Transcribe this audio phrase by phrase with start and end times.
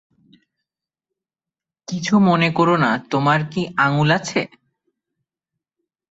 [1.87, 4.41] কিছু মনে কোরো না, তোমার কি আঙ্গুল আছে?